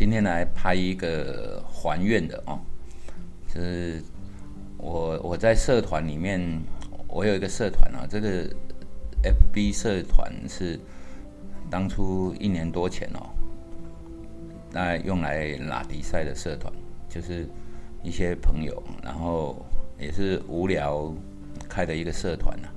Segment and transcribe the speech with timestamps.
[0.00, 2.58] 今天来拍一个还愿的哦，
[3.46, 4.02] 就是
[4.78, 6.40] 我我在社团里面，
[7.06, 8.48] 我有一个社团啊，这个
[9.22, 10.80] FB 社团是
[11.68, 13.28] 当初一年多前哦，
[14.72, 16.72] 那用来拉比赛的社团，
[17.06, 17.46] 就是
[18.02, 19.54] 一些朋友，然后
[19.98, 21.12] 也是无聊
[21.68, 22.68] 开的一个社团呐。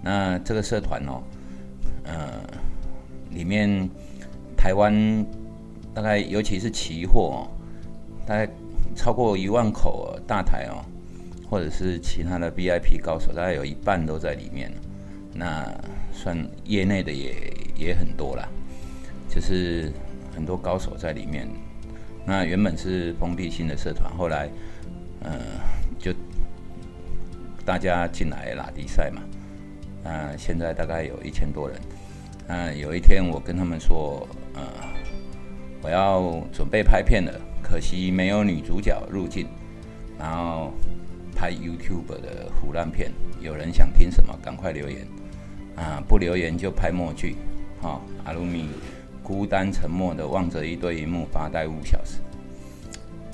[0.00, 1.20] 那这个社团哦，
[2.04, 2.40] 呃，
[3.30, 3.90] 里面
[4.56, 5.26] 台湾。
[6.00, 7.50] 大概尤其是期货哦，
[8.26, 8.50] 大概
[8.96, 10.80] 超过一万口大台哦，
[11.46, 14.72] 或者是其他的 VIP 高手，大概有一半都在里面。
[15.34, 15.70] 那
[16.10, 18.48] 算业内的也也很多啦，
[19.28, 19.92] 就是
[20.34, 21.46] 很多高手在里面。
[22.24, 24.48] 那原本是封闭性的社团，后来
[25.22, 25.32] 呃
[25.98, 26.14] 就
[27.62, 29.20] 大家进来拉比赛嘛。
[30.02, 31.78] 那现在大概有一千多人。
[32.48, 34.88] 那有一天我跟他们说，呃。
[35.82, 39.46] 我要准备拍片了，可惜没有女主角入镜，
[40.18, 40.72] 然后
[41.34, 43.10] 拍 YouTube 的胡乱片。
[43.40, 45.06] 有人想听什么，赶快留言
[45.76, 46.02] 啊！
[46.06, 47.36] 不留言就拍默剧。
[47.80, 48.68] 好，阿鲁米
[49.22, 52.20] 孤单沉默的望着一堆荧幕发呆五小时。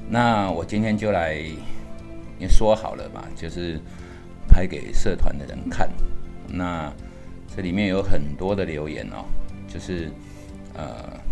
[0.08, 1.34] 那我今天就来，
[2.38, 3.80] 也说好了吧，就是
[4.46, 5.90] 拍给社团的人看。
[6.46, 6.92] 那
[7.56, 9.24] 这里面有很多的留言哦，
[9.66, 10.08] 就是
[10.74, 11.25] 呃。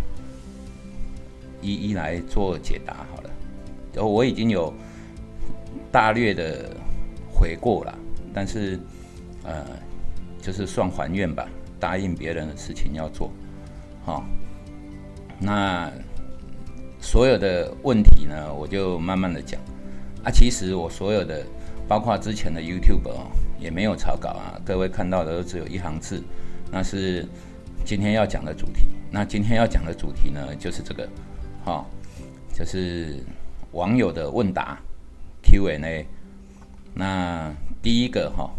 [1.65, 4.71] 一一来做解答好了，我已经有
[5.91, 6.71] 大略的
[7.33, 7.99] 回过了，
[8.35, 8.79] 但是
[9.43, 9.65] 呃，
[10.43, 11.49] 就是算还愿吧，
[11.81, 13.31] 答应别人的事情要做，
[14.05, 14.23] 好，
[15.41, 15.91] 那
[17.01, 19.59] 所有的问题呢，我就慢慢的讲
[20.23, 20.31] 啊。
[20.31, 21.43] 其实我所有的，
[21.89, 26.23] 包括之前的 YouTube 哦，也没有草稿啊，各位看到的都只有一行字，
[26.71, 27.27] 那是
[27.87, 28.89] 今天要讲的主题。
[29.11, 31.09] 那今天要讲的主题呢，就是这个。
[31.65, 31.87] 好，
[32.53, 33.25] 就是
[33.73, 34.79] 网友的问答
[35.43, 36.07] Q&A。
[36.93, 37.51] 那
[37.83, 38.51] 第一个哈，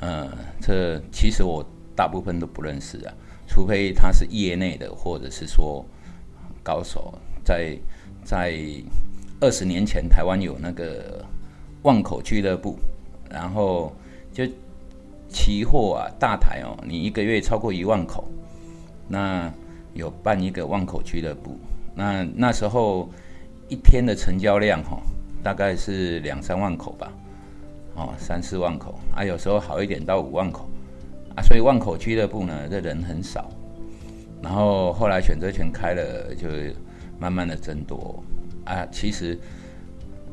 [0.00, 1.62] 呃，这其实我
[1.94, 3.12] 大部分都不认识啊，
[3.46, 5.84] 除非他是业内的，或者是说
[6.62, 7.12] 高手。
[7.44, 7.76] 在
[8.24, 8.58] 在
[9.38, 11.22] 二十年前，台湾有那个
[11.82, 12.78] 万口俱乐部，
[13.28, 13.94] 然后
[14.32, 14.46] 就
[15.28, 18.26] 期货啊，大台哦，你一个月超过一万口，
[19.06, 19.52] 那
[19.92, 21.58] 有办一个万口俱乐部。
[21.98, 23.10] 那那时候
[23.68, 25.02] 一天的成交量哈，
[25.42, 27.12] 大概是两三万口吧，
[27.96, 30.70] 哦，三四万口啊，有时候好一点到五万口
[31.34, 33.50] 啊，所以万口俱乐部呢，这人很少。
[34.40, 36.48] 然后后来选择权开了，就
[37.18, 38.22] 慢慢的增多
[38.64, 38.86] 啊。
[38.92, 39.36] 其实，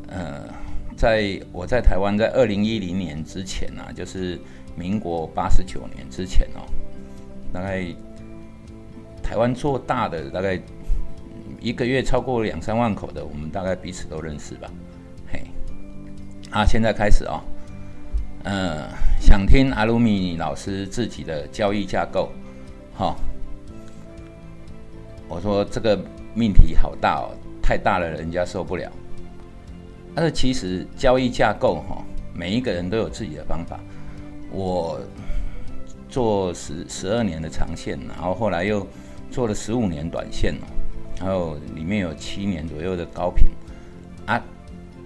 [0.08, 0.48] 呃，
[0.96, 4.40] 在我在台湾，在二零一零年之前啊，就是
[4.76, 6.62] 民国八十九年之前哦，
[7.52, 7.88] 大概
[9.24, 10.62] 台湾做大的大概。
[11.66, 14.70] 一个月超过两三万口的，我们大概彼此都认识吧。
[15.28, 15.42] 嘿，
[16.52, 17.42] 啊，现在开始哦。
[18.44, 18.88] 嗯，
[19.20, 22.32] 想听阿鲁米老师自己的交易架构，
[22.96, 23.16] 哈。
[25.28, 26.00] 我说这个
[26.36, 27.34] 命题好大哦，
[27.64, 28.92] 太大了，人家受不了。
[30.14, 33.80] 但是其实交易架构哈，每一个人都有自己的方法。
[34.52, 35.02] 我
[36.08, 38.86] 做十十二年的长线，然后后来又
[39.32, 40.75] 做了十五年短线哦。
[41.20, 43.50] 然后里面有七年左右的高频。
[44.26, 44.42] 啊，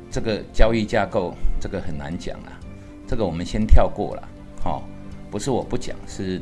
[0.09, 2.58] 这个交易架构这个很难讲啊，
[3.06, 4.30] 这个我们先跳过了，
[4.64, 4.88] 好，
[5.30, 6.42] 不是我不讲，是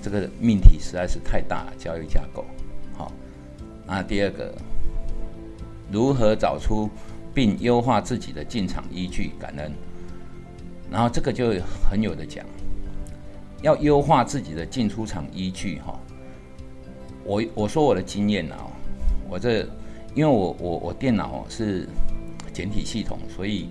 [0.00, 2.42] 这个命题实在是太大了，交易架构，
[2.96, 3.12] 好，
[3.86, 4.50] 那第二个
[5.92, 6.88] 如何找出
[7.34, 9.70] 并优化自己的进场依据，感恩，
[10.90, 11.52] 然后这个就
[11.86, 12.46] 很有的讲，
[13.60, 16.00] 要优化自己的进出场依据哈，
[17.24, 18.56] 我我说我的经验啊。
[19.28, 19.66] 我这，
[20.14, 21.88] 因为我我我电脑是
[22.52, 23.68] 简体系统，所以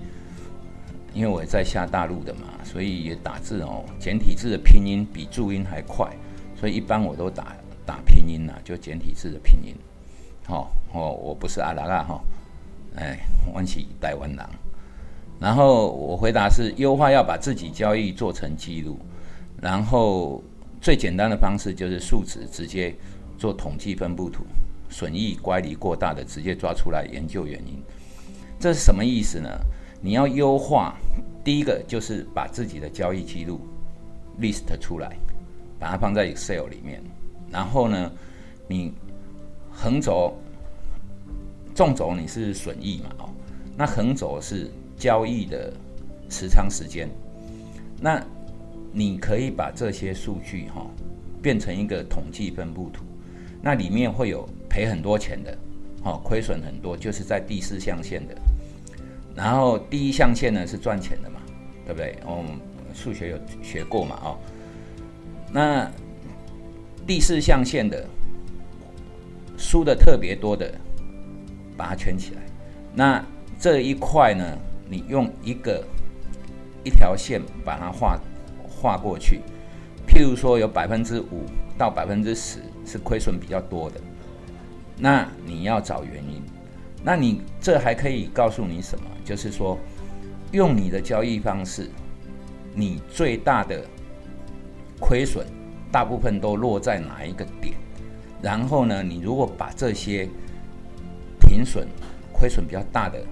[1.14, 6.10] 因为我在下大陆的嘛，所以也打字哦，简体字的拼音比注音还快，
[6.56, 7.56] 所以一般我都打
[7.86, 9.76] 打拼音呐，就简体字的拼音。
[10.46, 12.22] 好哦，我不是阿拉拉哈，
[12.96, 13.18] 哎，
[13.54, 14.50] 万喜台湾狼。
[15.40, 18.98] 然后我回答是优化要把自己交易做成记录，
[19.62, 20.42] 然后
[20.80, 22.96] 最简单的方式就是数值直接
[23.38, 24.46] 做统计分布图。
[24.90, 27.82] 损益乖离过大的，直接抓出来研究原因，
[28.60, 29.50] 这是什么意思呢？
[30.02, 30.96] 你要优化，
[31.44, 33.60] 第一个就是把自己的交易记录
[34.40, 35.18] list 出来，
[35.80, 37.02] 把它放在 Excel 里面。
[37.52, 38.12] 然后呢，
[38.68, 38.94] 你
[39.72, 40.34] 横轴、
[41.74, 43.10] 纵轴你是损益嘛？
[43.20, 43.30] 哦，
[43.76, 45.74] 那横轴是交易的
[46.30, 47.10] 持仓时间。
[48.00, 48.24] 那
[48.92, 50.86] 你可以把这些数据哈
[51.42, 53.04] 变成一个统计分布图，
[53.62, 54.48] 那里面会有。
[54.76, 55.58] 赔很多钱的，
[56.04, 58.36] 哦，亏损很多，就是在第四象限的。
[59.34, 61.40] 然后第一象限呢是赚钱的嘛，
[61.86, 62.18] 对不对？
[62.26, 62.60] 我们
[62.94, 64.38] 数学有学过嘛，哦，
[65.50, 65.90] 那
[67.08, 68.06] 第四象限的
[69.58, 70.70] 输的特别多的，
[71.78, 72.42] 把它圈起来。
[72.94, 73.24] 那
[73.58, 74.46] 这一块呢，
[74.90, 75.82] 你用一个
[76.84, 78.20] 一条线把它画
[78.62, 79.40] 画过去。
[80.06, 81.46] 譬如说有百分之五
[81.78, 84.02] 到百分之十是亏损比较多的，
[84.98, 86.42] 那你要找原因。
[87.04, 89.06] 那你这还可以告诉你什么？
[89.24, 89.78] 就是说，
[90.52, 91.90] 用你的交易方式，
[92.74, 93.86] 你最大的
[95.00, 95.46] 亏损
[95.92, 97.76] 大部分都落在哪一个点？
[98.42, 100.28] 然后呢，你如果把这些
[101.40, 101.88] 停损、
[102.34, 103.24] 亏损比较大的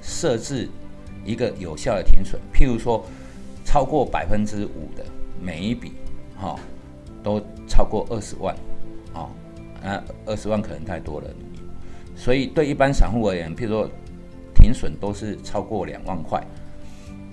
[0.00, 0.68] 设置
[1.24, 3.04] 一个有效的停损，譬如说
[3.64, 5.04] 超过百分之五的
[5.40, 5.92] 每一笔，
[6.36, 6.56] 哈，
[7.22, 8.54] 都超过二十万，
[9.14, 9.30] 哦，
[9.84, 11.30] 啊，二十万可能太多了。
[12.16, 13.90] 所以，对一般散户而言，譬如说
[14.54, 16.42] 停损都是超过两万块，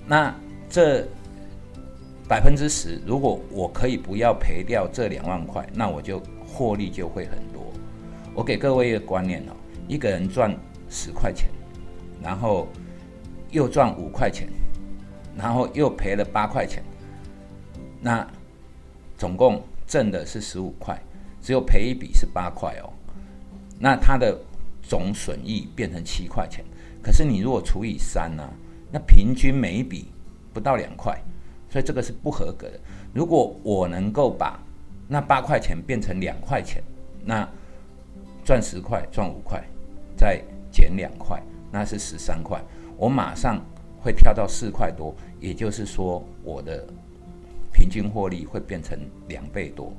[0.06, 0.34] 那
[0.68, 1.06] 这
[2.28, 7.62] 百分之十，如果我可以不要赔掉这两万块，那我就获利就会很多。
[8.34, 9.52] 我给各位一个观念哦，
[9.86, 10.56] 一个人赚
[10.88, 11.48] 十块钱，
[12.22, 12.66] 然后
[13.50, 14.48] 又赚五块钱，
[15.36, 16.82] 然后又赔了八块钱，
[18.00, 18.26] 那
[19.16, 21.00] 总共挣的是十五块，
[21.42, 22.88] 只有赔一笔是八块哦，
[23.78, 24.38] 那它的。
[24.84, 26.62] 总损益变成七块钱，
[27.00, 28.46] 可是你如果除以三呢？
[28.90, 30.08] 那平均每一笔
[30.52, 31.16] 不到两块，
[31.70, 32.78] 所以这个是不合格的。
[33.14, 34.60] 如果我能够把
[35.08, 36.82] 那八块钱变成两块钱，
[37.24, 37.48] 那
[38.44, 39.62] 赚十块赚五块，
[40.16, 41.40] 再减两块，
[41.70, 42.60] 那是十三块，
[42.96, 43.64] 我马上
[44.02, 46.84] 会跳到四块多，也就是说我的
[47.72, 48.98] 平均获利会变成
[49.28, 49.92] 两倍多。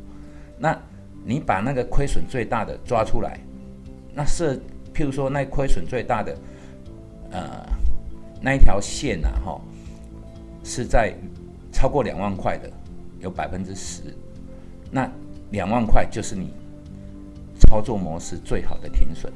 [0.60, 0.78] 那
[1.26, 3.40] 你把那个亏损最大的抓出来，
[4.14, 4.62] 那是。
[4.96, 6.38] 譬如说，那亏损最大的，
[7.32, 7.66] 呃，
[8.40, 9.60] 那一条线呐，哈，
[10.64, 11.16] 是在
[11.72, 12.72] 超过两万块的，
[13.20, 14.04] 有百分之十，
[14.92, 15.10] 那
[15.50, 16.54] 两万块就是你
[17.60, 19.34] 操作模式最好的停损，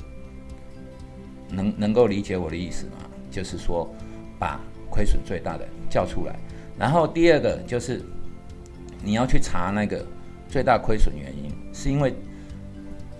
[1.49, 2.97] 能能够理解我的意思吗？
[3.31, 3.91] 就是说，
[4.37, 4.59] 把
[4.91, 6.35] 亏损最大的叫出来，
[6.77, 7.99] 然后第二个就是
[9.03, 10.05] 你要去查那个
[10.49, 12.13] 最大亏损原因，是因为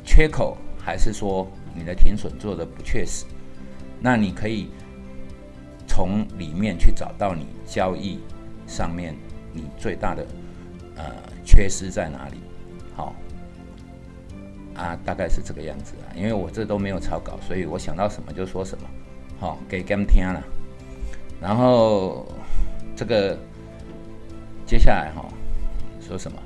[0.04, 1.48] 缺口还是说？
[1.80, 3.24] 你的停损做的不确实，
[4.00, 4.68] 那你可以
[5.86, 8.20] 从里面去找到你交易
[8.66, 9.16] 上面
[9.54, 10.26] 你最大的
[10.96, 11.04] 呃
[11.46, 12.38] 缺失在哪里。
[12.96, 13.16] 好，
[14.74, 16.10] 啊，大概是这个样子啊。
[16.16, 18.90] 因为我这都没有草稿，所以我想到什么就说什么。
[19.40, 20.44] 好，给 Game 听了。
[21.40, 22.26] 然后
[22.96, 23.38] 这个
[24.66, 25.24] 接下来哈
[26.02, 26.40] 说什么？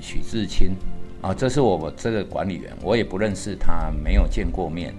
[0.00, 0.76] 许志清。
[1.20, 4.94] 啊，这是我这个管理员，我也不认识他，没有见过面。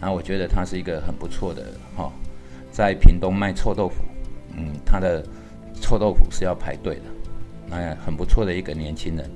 [0.00, 1.62] 那我觉得他是一个很不错的
[1.96, 2.10] 哈，
[2.72, 4.02] 在屏东卖臭豆腐，
[4.56, 5.24] 嗯，他的
[5.80, 7.02] 臭豆腐是要排队的，
[7.68, 9.30] 那很不错的一个年轻人。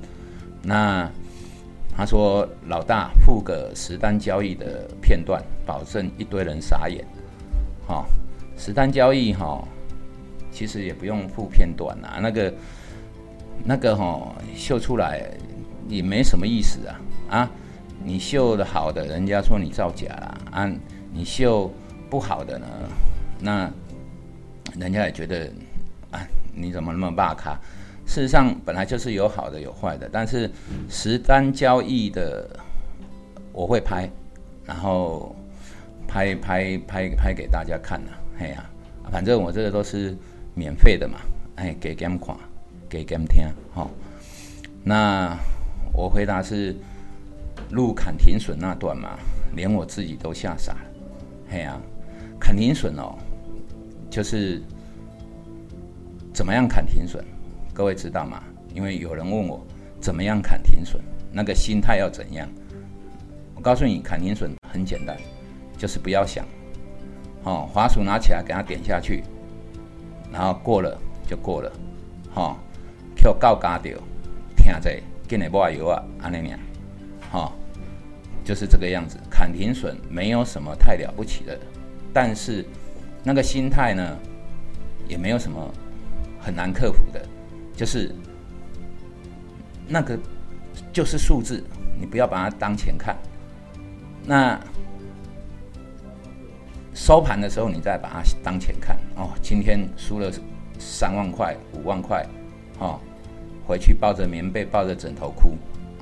[0.61, 1.09] 那
[1.95, 7.05] 他说老大付个十单交易的片段，保证一堆人傻眼。
[7.87, 8.05] 哈，
[8.57, 9.65] 实单交易哈，
[10.51, 12.53] 其实也不用付片段啊，那个
[13.63, 15.29] 那个哈秀出来。
[15.89, 16.99] 也没什么意思啊
[17.29, 17.51] 啊！
[18.03, 20.69] 你秀的好的，人家说你造假了啊；
[21.13, 21.73] 你秀
[22.09, 22.67] 不好的呢，
[23.39, 23.71] 那
[24.77, 25.49] 人家也觉得
[26.11, 26.19] 啊，
[26.53, 27.57] 你怎么那么霸卡？
[28.05, 30.51] 事实上，本来就是有好的有坏的，但是
[30.89, 32.45] 实单交易的
[33.53, 34.09] 我会拍，
[34.65, 35.33] 然后
[36.05, 38.11] 拍拍拍拍给大家看呐。
[38.37, 38.69] 嘿呀，
[39.09, 40.13] 反正我这个都是
[40.53, 41.19] 免费的嘛，
[41.55, 42.35] 哎，给 game 看，
[42.89, 43.89] 给 game 听，好，
[44.83, 45.37] 那。
[45.93, 46.75] 我回答是
[47.71, 49.17] 录砍停损那段嘛，
[49.55, 50.79] 连我自己都吓傻了。
[51.49, 51.81] 嘿啊，
[52.39, 53.15] 砍停损哦，
[54.07, 54.61] 就是
[56.31, 57.25] 怎么样砍停损？
[57.73, 58.43] 各位知道吗？
[58.75, 59.65] 因为有人问我
[59.99, 61.01] 怎么样砍停损，
[61.31, 62.47] 那个心态要怎样？
[63.55, 65.17] 我告诉你，砍停损很简单，
[65.79, 66.45] 就是不要想，
[67.43, 69.23] 哦，滑鼠拿起来给它点下去，
[70.31, 71.73] 然后过了就过了，
[72.35, 72.55] 哦
[73.17, 73.97] ，Q 告嘎掉，
[74.55, 75.01] 听这。
[75.27, 76.57] 给你不油啊，安尼念，
[77.29, 77.51] 哈，
[78.45, 79.19] 就是这个样子。
[79.29, 81.59] 砍停损没有什么太了不起的，
[82.13, 82.65] 但是
[83.23, 84.17] 那个心态呢，
[85.05, 85.69] 也没有什么
[86.39, 87.21] 很难克服的，
[87.75, 88.15] 就是
[89.85, 90.17] 那个
[90.93, 91.61] 就是数字，
[91.99, 93.13] 你不要把它当钱看。
[94.23, 94.57] 那
[96.93, 98.97] 收盘的时候，你再把它当钱看。
[99.17, 100.31] 哦，今天输了
[100.79, 102.25] 三万块、五万块，
[102.79, 102.99] 哦。
[103.67, 105.57] 回去抱着棉被，抱着枕头哭，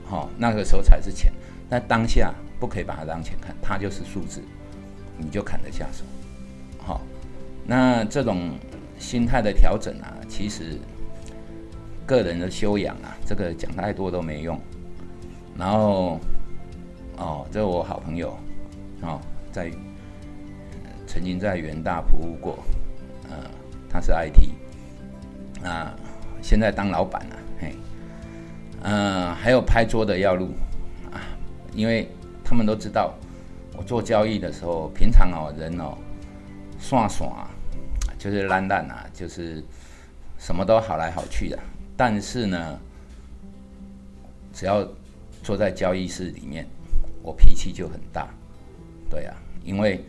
[0.06, 1.34] 好，那个时候才是钱。
[1.68, 4.40] 那当下不可以把它当钱看，它就是数字，
[5.18, 6.04] 你就砍得下手。
[6.78, 7.02] 好，
[7.66, 8.52] 那这种
[9.00, 10.78] 心态的调整啊，其实
[12.06, 14.62] 个人的修养啊，这个讲太多都没用。
[15.58, 16.20] 然后，
[17.18, 18.38] 哦，这我好朋友，
[19.02, 19.20] 哦，
[19.52, 19.72] 在
[21.08, 22.60] 曾经在元大服务过，
[23.28, 23.50] 呃，
[23.90, 24.52] 他是 IT，
[25.66, 25.96] 啊，
[26.46, 27.74] 现在当老板了，嘿，
[28.84, 30.52] 嗯，还有拍桌的要录
[31.12, 31.18] 啊，
[31.74, 32.08] 因为
[32.44, 33.16] 他们都知道
[33.76, 35.98] 我做交易的时候，平常哦人哦，
[36.80, 37.50] 耍耍，
[38.20, 39.64] 就是烂烂啊，就是
[40.38, 41.58] 什么都好来好去的，
[41.98, 42.80] 但是呢，
[44.54, 44.88] 只要
[45.42, 46.68] 坐在交易室里面，
[47.24, 48.30] 我脾气就很大，
[49.10, 50.00] 对啊，因为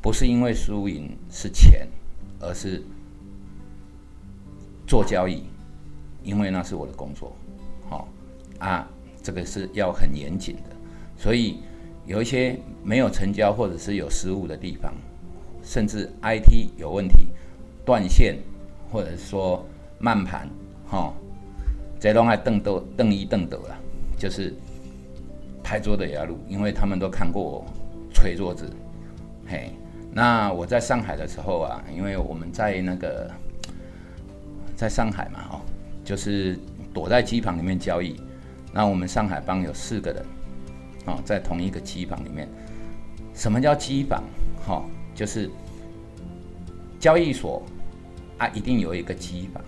[0.00, 1.88] 不是因为输赢是钱，
[2.38, 2.80] 而是
[4.90, 5.44] 做交易，
[6.24, 7.32] 因为那是我的工作，
[7.88, 8.08] 好
[8.58, 8.88] 啊，
[9.22, 10.74] 这个是要很严谨的，
[11.16, 11.60] 所以
[12.06, 14.92] 有一些没有成交或者是有失误的地方，
[15.62, 17.28] 甚至 IT 有问题、
[17.86, 18.36] 断线，
[18.90, 19.64] 或者说
[20.00, 20.50] 慢盘，
[20.88, 21.14] 哈，
[22.00, 23.78] 这都爱瞪斗瞪一瞪斗了。
[24.18, 24.52] 就是
[25.62, 27.64] 拍桌的也要录，因为他们都看过我
[28.12, 28.68] 捶桌子。
[29.46, 29.70] 嘿，
[30.12, 33.30] 那我在上海的时候啊，因为我们在那个
[34.80, 35.60] 在上海嘛，哦，
[36.02, 36.58] 就是
[36.94, 38.18] 躲在机房里面交易。
[38.72, 40.24] 那我们上海帮有四个人，
[41.04, 42.48] 哦，在同一个机房里面。
[43.34, 44.24] 什么叫机房？
[44.66, 44.82] 哈，
[45.14, 45.50] 就是
[46.98, 47.62] 交易所
[48.38, 49.62] 啊，一定有一个机房，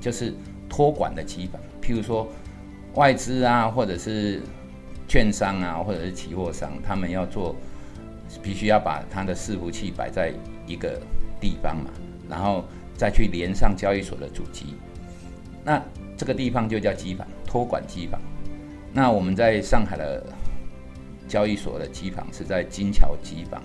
[0.00, 0.34] 就是
[0.68, 2.28] 托管的机房，譬如说。
[2.94, 4.40] 外资啊，或者是
[5.06, 7.54] 券商啊，或者是期货商，他们要做，
[8.42, 10.32] 必须要把他的伺服器摆在
[10.66, 11.00] 一个
[11.38, 11.90] 地方嘛，
[12.28, 12.64] 然后
[12.98, 14.74] 再去连上交易所的主机。
[15.64, 15.82] 那
[16.16, 18.20] 这个地方就叫机房，托管机房。
[18.92, 20.26] 那我们在上海的
[21.28, 23.62] 交易所的机房是在金桥机房，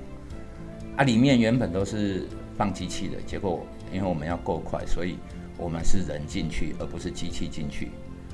[0.97, 5.15] 啊，里面原本都是放机器的，结果因为我们要够快，所以
[5.57, 7.89] 我们是人进去，而不是机器进去。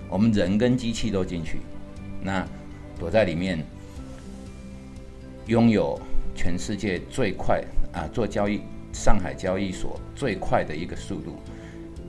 [0.09, 1.59] 我们人跟机器都进去，
[2.21, 2.45] 那
[2.97, 3.63] 躲在里面，
[5.45, 5.97] 拥有
[6.35, 7.63] 全世界最快
[7.93, 11.37] 啊做交易，上海交易所最快的一个速度，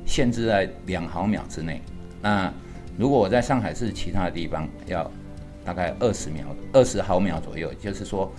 [0.07, 1.81] 限制在两毫秒之内。
[2.23, 2.53] 那
[2.99, 5.11] 如果我在上海市其他的地方，要
[5.65, 8.33] 大概二十秒、二十毫秒左右，就是说，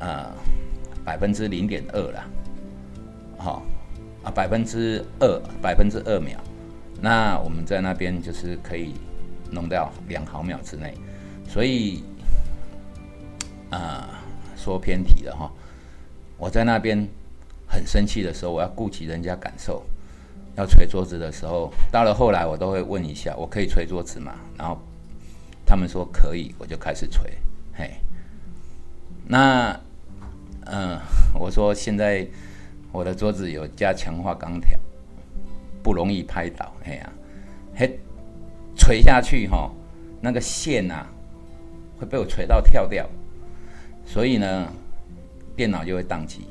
[0.00, 0.30] 呃，
[1.04, 2.24] 百分之零点二了，
[3.36, 3.62] 好
[4.22, 6.38] 啊，百分之二，百分之二秒。
[7.00, 8.94] 那我们在那边就是可以
[9.50, 10.94] 弄掉两毫秒之内，
[11.46, 12.02] 所以
[13.70, 14.20] 啊
[14.56, 15.50] 说偏题了哈。
[16.36, 17.08] 我在那边
[17.68, 19.84] 很生气的时候，我要顾及人家感受，
[20.56, 24.34] 要捶桌子的时候，到了后来我都会问一下，我可以捶桌子吗？
[24.56, 24.78] 然后
[25.66, 27.20] 他们说可以，我就开始捶。
[27.74, 27.90] 嘿，
[29.26, 29.78] 那
[30.64, 30.98] 嗯，
[31.38, 32.26] 我说现在
[32.90, 34.78] 我的桌子有加强化钢条。
[35.80, 37.12] 不容易拍倒，哎呀，
[37.74, 37.98] 嘿，
[38.76, 39.70] 锤下去哈，
[40.20, 41.06] 那个线呐
[41.98, 43.08] 会被我锤到跳掉，
[44.04, 44.70] 所以呢，
[45.56, 46.46] 电脑就会宕机，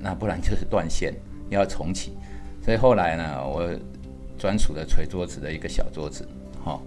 [0.00, 1.14] 那不然就是断线，
[1.50, 2.16] 要重启。
[2.62, 3.70] 所以后来呢，我
[4.38, 6.26] 专属的锤桌子的一个小桌子，
[6.64, 6.80] 哈，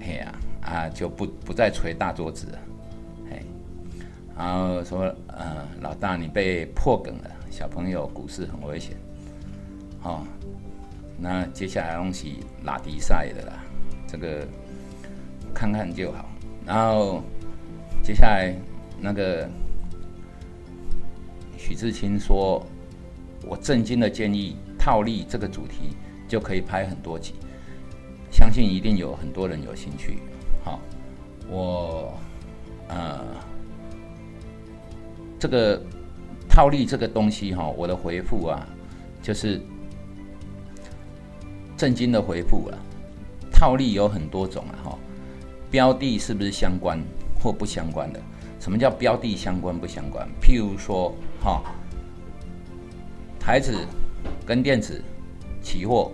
[0.00, 2.58] 哎呀，啊就不不再锤大桌子了，
[3.30, 3.42] 嘿，
[4.36, 8.96] 然后说，呃，老大你被破梗了，小朋友股市很危险，
[10.02, 10.26] 哦。
[11.16, 13.52] 那接下来东西拉迪赛的啦，
[14.04, 14.44] 这个
[15.54, 16.28] 看看就好。
[16.66, 17.22] 然后
[18.02, 18.52] 接下来
[19.00, 19.48] 那个
[21.66, 22.62] 许志清说，
[23.46, 25.96] 我震惊的建议套利这个主题
[26.28, 27.32] 就可以拍很多集，
[28.30, 30.18] 相信一定有很多人有兴趣。
[30.62, 30.78] 好，
[31.48, 32.12] 我
[32.88, 33.24] 呃
[35.38, 35.80] 这个
[36.46, 38.68] 套利这个东西哈，我的回复啊
[39.22, 39.58] 就是。
[41.76, 42.78] 震惊的回复了，
[43.50, 44.98] 套利有很多种啊，哈，
[45.72, 47.02] 标的是不是相关
[47.42, 48.22] 或不相关的？
[48.64, 50.26] 什么叫标的相关不相关？
[50.40, 51.62] 譬如说，哈，
[53.38, 53.76] 台子
[54.46, 55.04] 跟电子
[55.62, 56.10] 期货，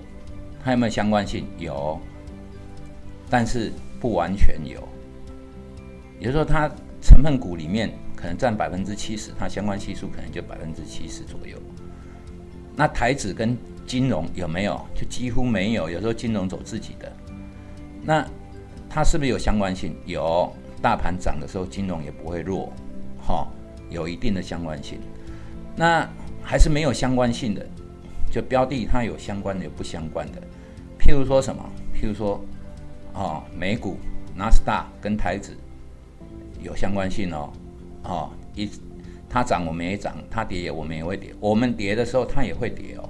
[0.60, 1.46] 它有没有相关性？
[1.58, 1.96] 有，
[3.30, 4.82] 但是不完全有。
[6.18, 6.68] 也就是说，它
[7.00, 11.56] 成分股里面可能占百分之七十，它相关系数可能就百分之七十左右。
[12.74, 14.84] 那台子跟金融有没有？
[14.92, 15.88] 就几乎没有。
[15.88, 17.12] 有时候金融走自己的，
[18.02, 18.26] 那
[18.88, 19.94] 它是不是有相关性？
[20.04, 20.52] 有，
[20.82, 22.72] 大盘涨的时候，金融也不会弱，
[23.20, 23.46] 哈，
[23.88, 24.98] 有一定的相关性。
[25.76, 26.08] 那
[26.42, 27.66] 还是没有相关性的，
[28.30, 30.40] 就标的它有相关的，有不相关的。
[30.98, 31.64] 譬如说什么？
[31.94, 32.42] 譬如说，
[33.14, 33.96] 哦，美股、
[34.34, 35.56] 纳斯达跟台指
[36.62, 37.52] 有相关性哦，
[38.04, 38.68] 哦，一
[39.28, 43.08] 它涨我们也涨，它跌我们也会跌，我们跌的时候它也会跌哦，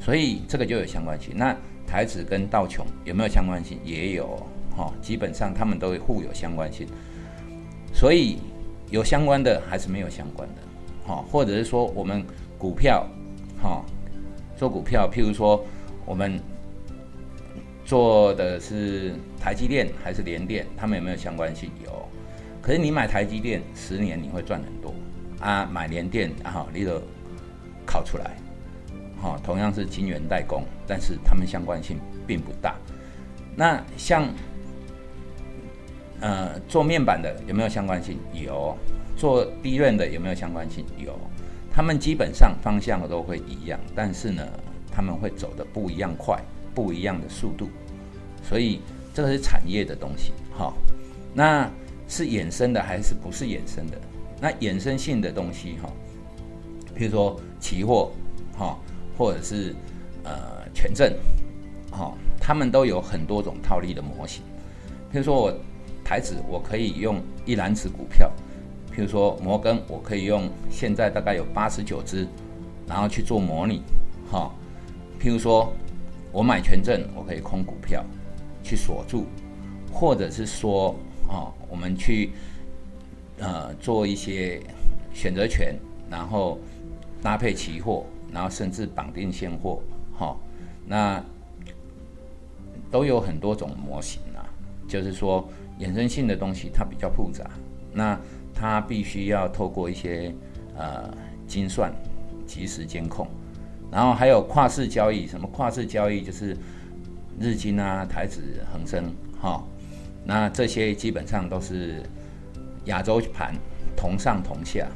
[0.00, 1.32] 所以这个就有相关性。
[1.36, 1.56] 那
[1.86, 3.78] 台指跟道琼有没有相关性？
[3.84, 4.44] 也有，
[4.76, 6.86] 哈，基本上他们都会互有相关性，
[7.92, 8.38] 所以
[8.90, 10.62] 有相关的还是没有相关的，
[11.06, 12.24] 哈，或者是说我们
[12.58, 13.06] 股票，
[13.62, 13.84] 哈，
[14.56, 15.64] 做股票，譬如说
[16.04, 16.40] 我们
[17.84, 21.70] 做的是台积电还是联电，他们有没有相关性？
[21.84, 22.08] 有，
[22.60, 24.94] 可是你买台积电十年你会赚很多
[25.40, 27.00] 啊，买联电然后你都
[27.86, 28.30] 考出来。
[29.22, 32.76] 哦，同样是晶圆代工，但是他们相关性并不大。
[33.56, 34.28] 那像
[36.24, 38.16] 呃做面板的有没有相关性？
[38.32, 38.74] 有。
[39.14, 40.82] 做低润的有没有相关性？
[40.96, 41.14] 有。
[41.70, 44.42] 他们基本上方向都会一样，但是呢，
[44.90, 46.40] 他们会走的不一样快，
[46.74, 47.68] 不一样的速度。
[48.42, 48.80] 所以
[49.12, 50.32] 这个是产业的东西。
[50.56, 50.72] 哈，
[51.34, 51.70] 那
[52.08, 53.98] 是衍生的还是不是衍生的？
[54.40, 55.92] 那衍生性的东西哈，
[56.96, 58.10] 譬如说期货，
[58.56, 58.78] 哈。
[59.16, 59.72] 或者是
[60.24, 61.14] 呃权证，
[61.92, 64.42] 哈，他们都有很多种套利的模型。
[65.12, 65.56] 譬如说我
[66.04, 68.30] 台子，我可以用一篮子股票，
[68.94, 72.28] 譬如说摩根，我可以用现在大概有八十九只，
[72.86, 73.82] 然后去做模拟，
[74.30, 74.52] 哈。
[75.18, 75.72] 譬如说
[76.30, 78.04] 我买权证，我可以空股票
[78.62, 79.24] 去锁住，
[79.90, 80.94] 或者是说
[81.28, 82.30] 啊，我们去
[83.38, 84.60] 呃做一些
[85.14, 85.74] 选择权，
[86.10, 86.58] 然后
[87.22, 88.04] 搭配期货。
[88.32, 89.80] 然后甚至绑定现货，
[90.18, 90.36] 哈，
[90.88, 91.22] 那
[92.90, 94.42] 都有很多种模型啊。
[94.88, 97.48] 就是说，衍生性的东西它比较复杂，
[97.92, 98.18] 那
[98.52, 100.34] 它必须要透过一些
[100.76, 101.12] 呃
[101.46, 101.92] 精算、
[102.46, 103.26] 及时监控。
[103.90, 106.56] 然后还有跨市交易，什么跨市交易就是
[107.38, 109.62] 日经啊、台指、恒生，哈，
[110.24, 112.02] 那这些基本上都是
[112.86, 113.54] 亚洲盘
[113.96, 114.86] 同上同下，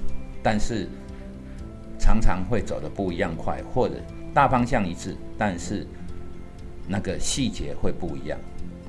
[0.42, 0.88] 但是。
[2.00, 3.96] 常常会走的不一样快，或者
[4.32, 5.84] 大方向一致，但是
[6.86, 8.38] 那个细节会不一样。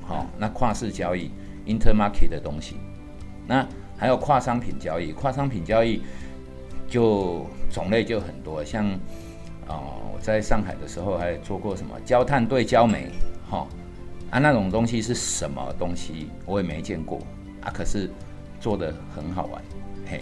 [0.06, 1.28] 好，那跨市交易
[1.70, 2.76] （intermarket） 的东西，
[3.46, 5.12] 那还有跨商品交易。
[5.12, 6.02] 跨商品交易
[6.88, 8.86] 就种类就很多，像
[9.68, 13.08] 哦，我在上海的时候还做过什么焦炭对焦煤，
[13.48, 13.66] 哈
[14.30, 17.20] 啊那种东西是什么东西我也没见过
[17.62, 18.10] 啊，可是
[18.60, 19.62] 做的很好玩，
[20.06, 20.18] 嘿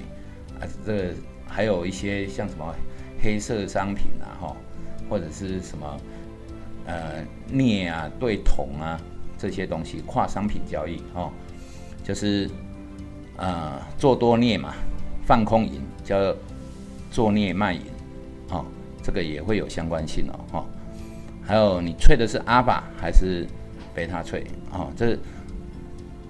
[0.61, 1.15] 啊这。
[1.51, 2.75] 还有一些像什么
[3.23, 4.57] 黑色商品啊，哈，
[5.09, 5.97] 或者是什么
[6.85, 9.01] 呃镍啊对铜啊
[9.39, 11.31] 这些东西跨商品交易，哦，
[12.03, 12.51] 就是
[13.37, 14.75] 呃做多镍嘛，
[15.25, 16.35] 放空银叫
[17.11, 17.81] 做镍卖银，
[18.51, 18.65] 哦，
[19.03, 20.67] 这个也会有相关性哦，哈。
[21.47, 23.47] 还有你吹的是阿法还是
[23.95, 25.17] 贝塔吹，哦，这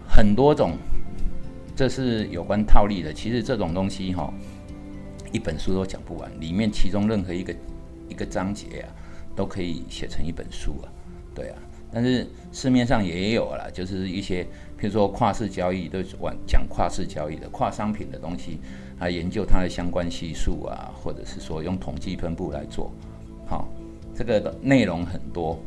[0.09, 0.77] 很多种，
[1.75, 3.13] 这是有关套利的。
[3.13, 4.33] 其实这种东西，哈。
[5.31, 7.55] 一本书都讲不完，里面其中任何一个
[8.09, 8.89] 一个章节啊，
[9.37, 10.89] 都可以写成一本书啊，
[11.35, 11.59] 对啊。
[11.93, 14.45] 但是市面上也有了，就是一些，
[14.79, 18.59] 譬如说跨市交易，都往讲跨市交易的跨商品的东西，
[18.99, 22.93] 啊，研究它的相关系数啊，或者是说用统计分布来做，
[23.47, 23.69] 好，
[24.15, 25.59] 这个内容很多，